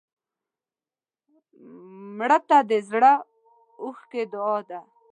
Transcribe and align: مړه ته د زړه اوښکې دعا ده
مړه 2.17 2.39
ته 2.47 2.57
د 2.69 2.71
زړه 2.89 3.13
اوښکې 3.81 4.23
دعا 4.33 4.57
ده 4.69 4.79